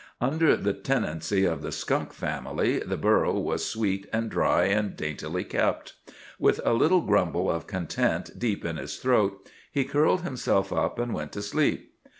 [0.19, 5.43] Under the tenancy of the skunk family the burrow was sweet and dry and daintily
[5.43, 5.93] kept.
[6.39, 11.13] With a little grumble of content deep in his throat he curled himself up and
[11.13, 11.93] went to sleep.